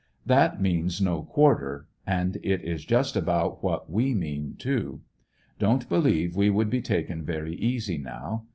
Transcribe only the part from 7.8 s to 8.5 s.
now.